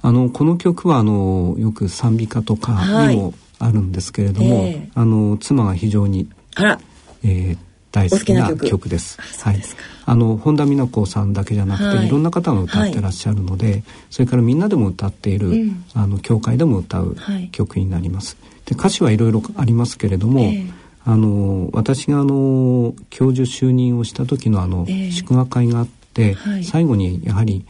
[0.00, 4.72] あの、この曲は、あの、よく賛美歌とかにもあるんですけれども、はいえ。
[4.74, 6.80] ー、あの、妻が非常に、あら、
[7.24, 7.58] えー、
[7.90, 8.88] 大好きな曲。
[8.88, 9.18] です。
[9.42, 9.62] はい。
[10.04, 17.16] あの本田美奈子さんだけじゃなくて、はい、いろんな方が歌ってらっしゃるので、はい、それからみんなでも歌っている、うん、あの教会でも歌う
[17.52, 18.36] 曲になります。
[18.66, 20.72] で歌詞はいろいろありますけれども、えー、
[21.04, 27.66] あの私があの教授就任をした時のあの、えー、祝賀会があって、はい、最後にやはり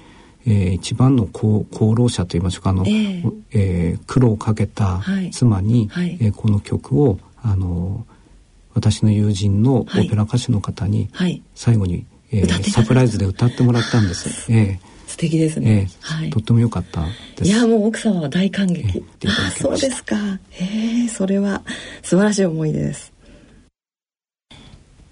[0.46, 2.70] えー、一番の功労者といいましょうか。
[2.70, 8.06] あの、えー、えー、苦労をかけた妻に、はい、えー、この曲をあの
[8.74, 11.10] 私の友人のオペラ歌手の方に
[11.54, 14.50] 最後に、えー、サプライズで歌ってもらったんです。
[14.52, 17.02] えー素敵ですね、えー、はい、とっても良かった
[17.42, 20.16] いやもう奥様は大感激、えー、あそうですか。
[20.60, 21.62] えー、それは
[22.02, 23.10] 素晴らしい思い出です、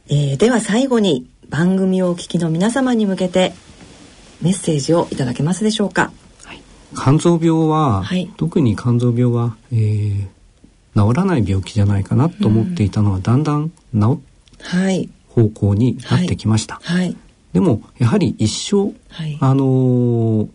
[0.09, 3.55] えー、では最後に番組をお聞きの皆様に向けて
[4.43, 6.13] メッセージをいただけますでしょうか、
[6.45, 6.63] はい、
[6.95, 10.27] 肝臓病は、はい、特に肝臓病は、えー、
[10.95, 16.81] 治らない病気じゃないかなと思っていたのは、だんだん治っ方向になってきました。
[16.83, 17.17] はい、
[17.53, 18.95] でもやはり一生、
[19.41, 20.49] あの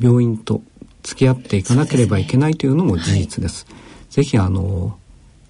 [0.00, 0.62] 病院と
[1.02, 3.66] 付き合っていかなければいけないというのも事実です。
[3.66, 3.66] です。
[4.10, 4.98] ぜひあの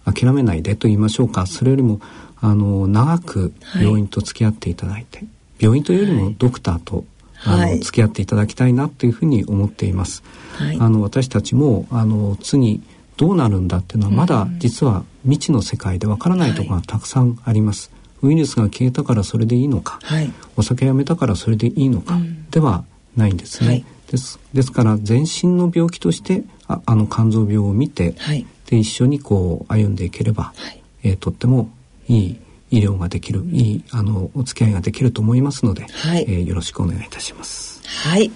[0.05, 1.47] 諦めないでと言いましょうか。
[1.47, 2.01] それよりも
[2.41, 7.05] あの長く病院と付き合っていただいて、はい、病院というよりもドクターと、はい、
[7.45, 10.23] あの付き合っていただきたいなというふうに思っています。
[10.55, 12.83] はい、あの私たちもあの次
[13.17, 17.91] どうなるんだっていうのはまだ実は未知の世界でわからないところがたくさんあります。
[18.23, 22.85] ウイルスが消えたからそれでいいのか、はい、お酒やめたからそれでいいのか、うん、では
[23.17, 23.69] ないんですね。
[23.69, 31.71] はい、ですですから全身の病気としてああの肝臓病を見て、はい、で一緒にこう歩んでいければ、はい、えー、とっても
[32.09, 32.41] いい
[32.71, 37.83] 医療ができる、いいあのお付き合いができると思いますので、はい、えー、よろしくお願いいたします。
[37.87, 38.31] はい、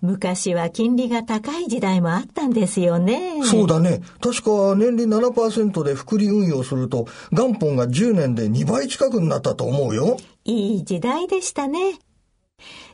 [0.00, 3.42] 昔は金利が高い時代もあったんですよね。
[3.42, 4.02] そうだね。
[4.20, 10.18] 確か年利7%で複利運用すると元本が10年で2倍近くになったと思うよ。
[10.44, 11.98] いい時代でしたね。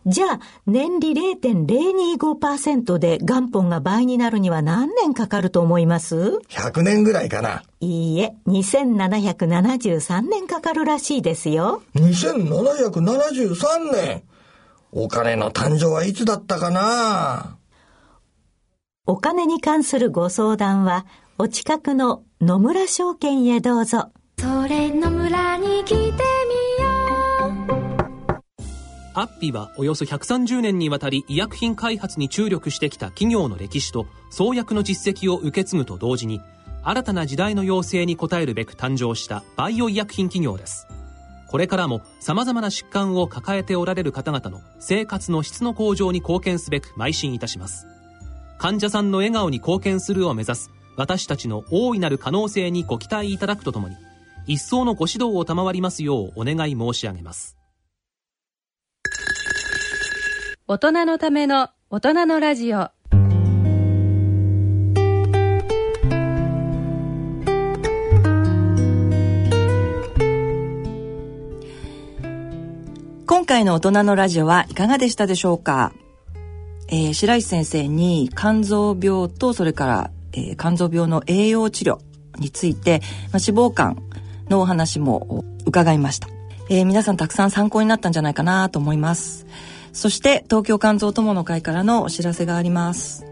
[0.06, 7.62] じゃあ、年利0.025%で元本が倍になるには何年かかると思います ?100 年ぐらいかな。
[7.80, 11.82] いいえ、2773年かかるらしいですよ。
[11.96, 14.22] 2773年
[14.92, 17.58] お金の誕生はいつだったかな？
[19.06, 21.04] お金に関するご相談は、
[21.38, 24.10] お近くの野村証券へどうぞ。
[24.38, 26.09] それ野村に来
[29.20, 36.40] アッピーはおよそ130年にわたり医薬品開発に注力してきた企業の歴史と創薬の実績を受け継ぐと同時に
[36.82, 40.86] 新たな時代の要請に応えるべく誕生したバイオ医薬品企業です。
[41.48, 47.86] これからも様々な疾患を抱えておられる方々の生活の質の向上に貢献すべく邁進いたします。
[48.56, 53.96] 患者さんの笑顔に貢献するを目指す私たちの大いなる可能性にご期待いただくとともに
[54.46, 57.59] 一層のご指導を賜りますようお願い申し上げます。
[60.72, 62.90] 大人のための大人のラジオ
[73.26, 75.92] 今回の大人のラジオはいかがでしたでしょうか、
[76.86, 81.98] えー、白石先生に肝臓病とそれから、えー、肝臓病の栄養治療
[82.38, 83.00] について、
[83.32, 83.96] まあ、脂肪肝
[84.48, 86.28] のお話も伺いました。
[86.68, 89.48] えー、皆さんたくさん参考になったんじゃないかなと思います。
[89.92, 93.24] そして東京肝臓友の会からのお知らせがあります。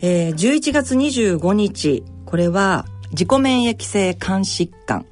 [0.00, 5.06] えー、11月25日、これは自己免疫性肝疾患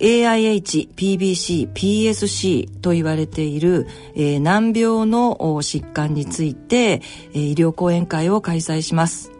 [0.00, 7.02] AIH、PBC、PSC と言われている、えー、難病の疾患について、
[7.32, 9.30] えー、医療講演会を開催します。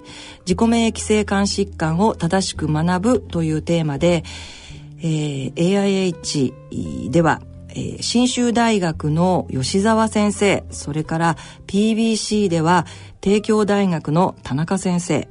[0.41, 4.23] 自己免疫性肝疾患を正しく学ぶというテーマで、
[4.99, 7.41] えー、AIH では、
[7.75, 12.87] えー、信州大学の吉沢先生、それから PBC では
[13.21, 15.29] 帝京大学の田中先生、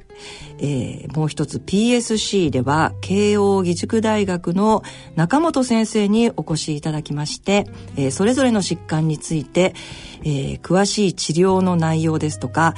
[0.58, 4.82] えー、もう一つ PSC では慶應義塾大学の
[5.16, 7.66] 中本先生にお越しいただきまして、
[7.96, 9.74] えー、それぞれの疾患について、
[10.22, 12.74] えー、詳しい治療の内容ですとか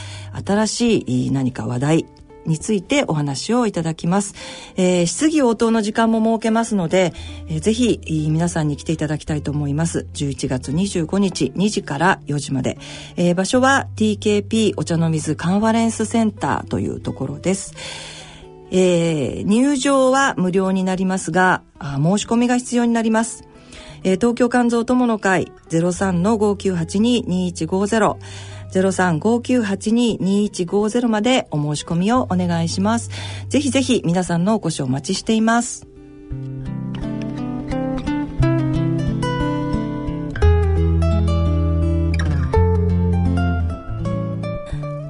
[0.46, 2.06] 新しい何か話題
[2.46, 4.34] についてお話をいただきます。
[4.76, 7.12] えー、質疑応答の時間も設けますので、
[7.48, 10.06] えー、ぜひ皆さんに来ていただきたいと思います。
[10.14, 12.78] 11月25日2時から4時まで。
[13.16, 17.74] えー、場所は TKP お茶の水カンファレンスセンターというところです。
[18.70, 23.44] えー、入場は無料になりますが、申し込みが必要になります。
[24.02, 28.16] 東京肝臓友の会03-5982-2150
[28.72, 33.10] 0359822150までお申し込みをお願いします。
[33.48, 35.86] ぜひぜひ皆さんのお越しをお待ちしています。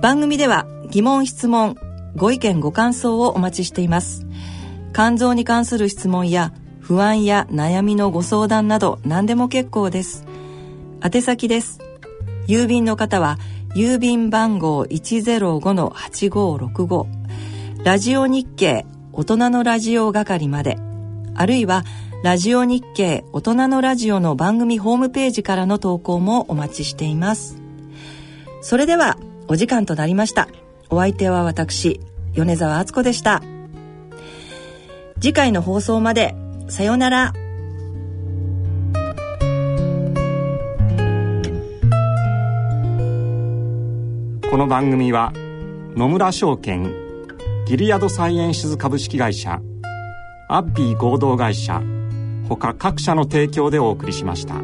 [0.03, 1.77] 番組では疑問質問
[2.17, 4.27] ご意見ご感想をお待ちしています
[4.93, 10.27] 肝臓に関する質問や不安や悩みのご相談など何でも結構です
[11.05, 11.79] 宛先です
[12.49, 13.39] 郵便の方は
[13.75, 20.79] 郵便番号105-8565ラジオ日経大人のラジオ係まで。
[21.35, 21.85] あるいは
[22.23, 27.61] ラジオ日経大人のラジオの番組ホームページからの投稿もお待ちしています。
[28.61, 29.19] それでは
[29.49, 30.49] お時間となりました。
[30.91, 32.01] お相手は私
[32.35, 33.43] 米沢敦子でした。
[35.21, 36.35] 次回の放送まで
[36.69, 37.33] さようなら。
[44.53, 45.33] この番組は
[45.97, 46.93] 野村証券
[47.67, 49.63] ギリアドサイエンシズ株式会社
[50.47, 51.83] アッビー合同会社
[52.51, 54.57] ほか各社の提供でお送りしました。